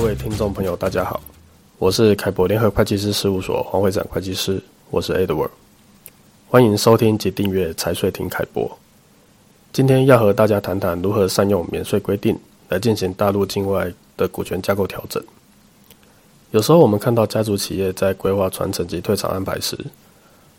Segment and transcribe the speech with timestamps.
[0.00, 1.20] 各位听众朋友，大家好，
[1.76, 4.58] 我是凯博联合会计师事务所黄会长会计师，
[4.88, 5.50] 我是 Edward，
[6.48, 8.78] 欢迎收听及订阅财税听凯博。
[9.74, 12.34] 今天要和大家谈谈如何善用免税规定
[12.70, 15.22] 来进行大陆境外的股权架构调整。
[16.50, 19.76] 有时候我们看到家族企业在规划传承及退场安排时，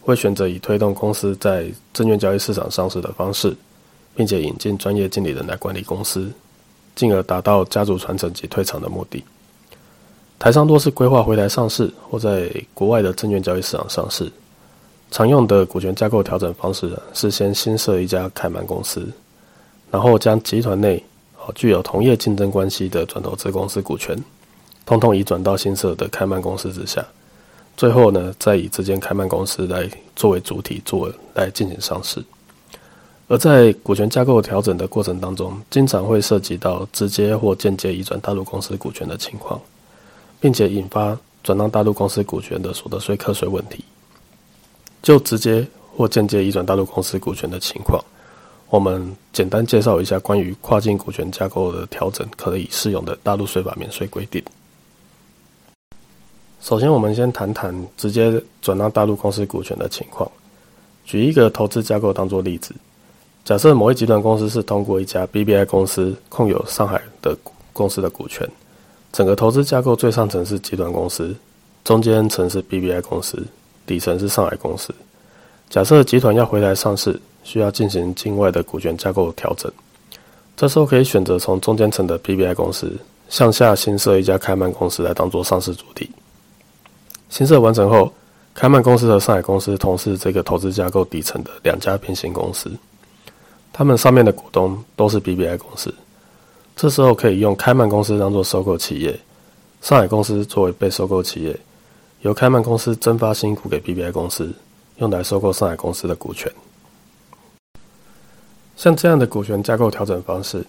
[0.02, 1.66] 会选择以推动公司在
[1.96, 3.58] 证券交易市场上市的方式，
[4.16, 6.32] 并且引进专业经理人来管理公司，
[6.96, 9.24] 进而达到家族传承及退场的目的。
[10.40, 14.32] 台商多是规划回台上市或在国外的证券交易市场上市，
[15.12, 19.08] 常用的股权架构调整方式是先新设一家开曼公司，
[19.92, 21.04] 然后将集团内
[21.54, 24.18] 具有同业竞争关系的转投资公司股权，
[24.86, 27.06] 通通移转到新设的开曼公司之下。
[27.78, 32.24] 最后呢，再以这间开曼公司来作为主体，做来进行上市。
[33.32, 39.58] 而在股权架构调整的过程当中，经常会涉及到直接或间接移转大陆公司股权的情况，
[40.42, 43.86] 并且引发转让大陆公司股权的所得税课税问题。
[45.02, 48.04] 就直接或间接移转大陆公司股权的情况，
[48.70, 54.44] 我们简单介绍一下关于跨境股权架构的调整可以适用的大陆税法免税规定。
[56.60, 60.30] 首先，我们先谈谈直接转让大陆公司股权的情况。
[61.06, 62.76] 举一个投资架构当做例子，
[63.44, 67.36] 假设某一集团公司是通过一家 BBI 公司控有上海的
[67.74, 68.48] 公司的股权，
[69.12, 71.36] 整个投资架构最上层是集团公司，
[71.84, 73.44] 中间层是 BBI 公司，
[73.86, 74.94] 底层是上海公司。
[75.70, 79.72] 假设集团要回来上市，需要进行境外的股权架构调整，
[80.56, 82.96] 这时候可以选择从中间层的 BBI 公司
[83.28, 86.10] 向下新设一家开曼公司来当做上市主体。
[87.30, 88.14] 新设完成后，
[88.54, 92.70] 开曼公司和上海公司同是这个投资架构底层的两家平行公司，
[93.74, 95.94] 他们上面的股东都是 BBI 公司。
[96.76, 99.20] 这时候可以用开曼公司当做收购企业，
[99.82, 101.58] 上海公司作为被收购企业，
[102.22, 104.52] 由开曼公司增发新股给 BBI 公司，
[104.98, 106.52] 用来收购上海公司的股权。
[108.76, 110.66] 像这样的股权架构调整方式，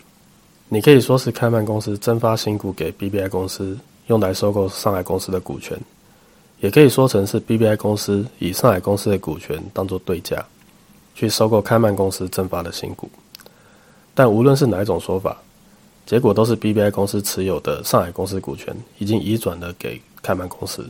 [0.68, 5.78] 你可以说是开曼公司增发新股给 BBI 公司，用来收购上海公司的股权。
[6.60, 10.44] 也可以说成是 BBI 公司以上海公司的股权当做对价，
[11.14, 13.10] 去收购开曼公司增发的新股。
[14.14, 15.36] 但无论是哪一种说法，
[16.04, 20.88] 结果都是 BBI 公司持有的上海公司股权已经移转了给开曼公司。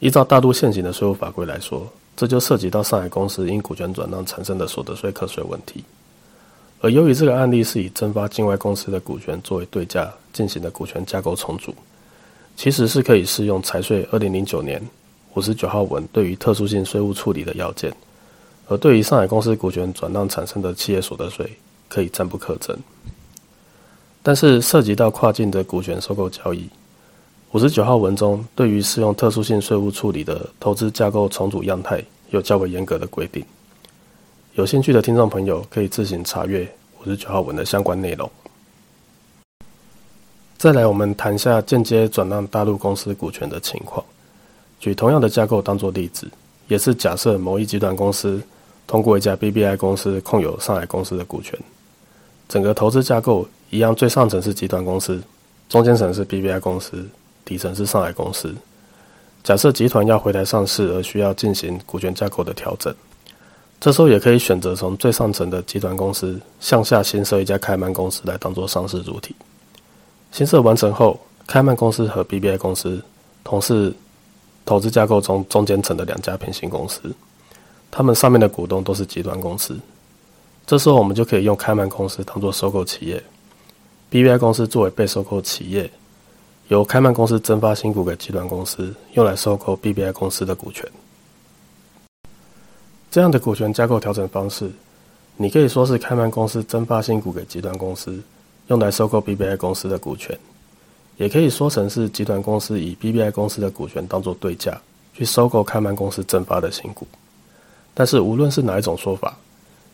[0.00, 1.86] 依照大陆现行的税务法规来说，
[2.16, 5.84] 这就涉及到上海公司因股权转让产生的所得税课税问题。
[6.80, 11.74] 而由于这个案例是以增发境外公司的股权作为对价进行的股权架构重组。
[12.56, 14.82] 其实是可以适用财税二零零九年
[15.34, 17.94] 五十九号文对于特殊性税务处理的要件，
[18.68, 21.50] 而对于上海公司股权转让产生的企业所得税，
[21.88, 22.76] 可以暂不课征。
[24.22, 26.68] 但是涉及到跨境的股权收购交易，
[27.52, 33.42] 五十九号文中对于适用特殊性税务处理的投资架构重组样态有较为严格的规定。
[34.54, 36.70] 有兴趣的听众朋友可以自行查阅
[37.00, 38.30] 五十九号文的相关内容。
[40.58, 44.04] 再来，我们谈下间接转让大陆公司股权的情况。
[44.80, 46.28] 举同样的架构当做例子，
[46.66, 48.42] 也是假设某一集团公司
[48.88, 51.56] 通过一家 BBI 公司控有上海公司的股权，
[52.48, 55.22] 整个投资架构一样，最上层是集团公司，
[55.68, 57.06] 中间层是 BBI 公司，
[57.44, 58.52] 底层是上海公司。
[59.44, 62.92] 假设集团要回台上市而需要进行股权架构的调整，
[63.78, 69.36] 这时候也可以选择从最上层的集团公司向下新设一家开曼公司来当做上市主体。
[70.32, 73.02] 新设完成后，开曼公司和 BBI 公司
[73.44, 73.92] 同是
[74.64, 77.00] 投资架构中中间层的两家平行公司，
[77.90, 79.78] 他们上面的股东都是集团公司。
[80.66, 83.22] 这时候我们就可以用开曼公司当做收购企业
[84.10, 85.90] ，BBI 公司作为被收购企业，
[86.68, 90.86] 由开曼公司增发新股给集团公司，用来收购 BBI 公司的股权。
[93.10, 94.70] 这样的股权架构调整方式，
[95.36, 98.20] 你可以说是开曼公司增发新股给集团公司。
[98.66, 100.38] 用来收购 BBI 公司的股权，
[101.16, 104.78] 也可以说成是集团公司以 BBI 公司的股权当做对价，
[105.14, 107.06] 去收购开曼公司增发的新股。
[107.98, 109.36] 但是无论是哪一种说法，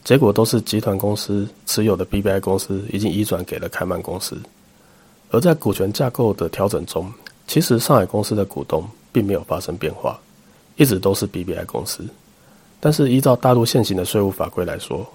[0.04, 4.36] 结果都是集团公司持有的 BBI 公司已经移转给了开曼公司。
[5.30, 7.10] 而在股权架构的调整中，
[7.46, 10.20] 其实上海公司的股东并没有发生变化，
[10.76, 12.04] 一直都是 BBI 公司。
[12.78, 15.10] 但是依照大陆现行的税务法规来说，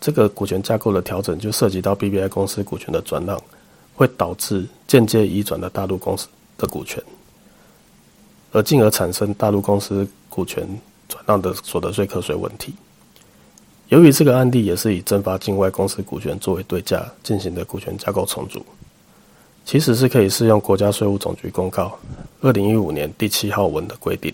[0.00, 3.40] 这个股权架构的调整就涉及到 BBI 公司股权的转让，
[3.94, 6.26] 会导致间接移转的大陆公司
[6.58, 7.00] 的股权，
[8.50, 10.68] 而进而产生大陆公司股权
[11.08, 12.74] 转让的所得税课税问题。
[13.88, 18.64] 由于这个案例也是以增发境外公司股权作为对价进行的股权架构重组，
[19.64, 21.96] 其实是可以适用国家税务总局公告
[22.40, 24.32] 二零一五年第七号文的规定。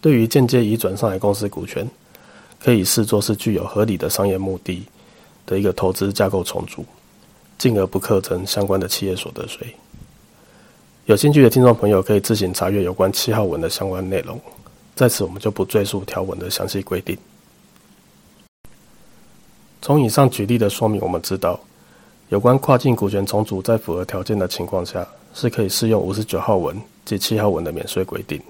[0.00, 1.84] 对于间接移转上海公司股权，
[2.60, 4.84] 可以视作是具有合理的商业目的
[5.44, 6.84] 的一个投资架构重组，
[7.58, 9.66] 进而不课征相关的企业所得税。
[11.06, 14.40] 有兴趣的听众朋友可以自行查阅有关七号文的相关内容，
[14.98, 17.16] 在此我们就不赘述条文的详细规定。
[19.80, 21.60] 从以上举例的说明，我们知道
[22.30, 28.42] 有关跨境股权重组在符合条件的情况下，是可以适用五十九号文及七号文的免税规定。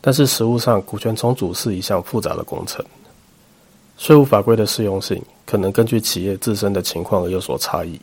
[0.00, 2.84] 但是实务上，股权重组是一项复杂的工程，
[3.96, 8.00] 税务法规的适用性可能根据企业自身的情况而有所差异。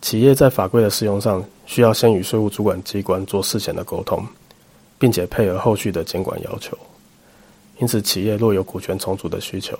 [0.00, 4.24] 企业在法规的适用上，需要先与税务主管机关做事前的沟通，
[5.00, 6.78] 并且配合后续的监管要求。
[7.78, 9.76] 因此，企业若有股权重组的需求，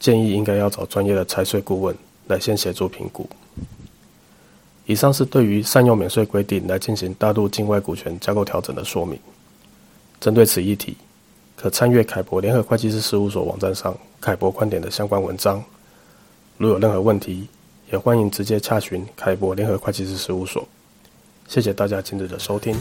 [0.00, 3.28] 建议应该要找专业的财税顾问来先协助评估。
[4.86, 9.16] 以上是对于善用免税规定来进行大陆境外股权架构调整的说明。
[10.20, 10.96] 针对此议题，
[11.54, 15.62] 可参阅凯博联合会计师事务所网站上凯博观点的相关文章。
[16.58, 17.46] 如有任何问题，
[17.92, 20.66] 也欢迎直接洽询凯博联合会计师事务所。
[21.46, 22.74] 谢谢大家今日的收听。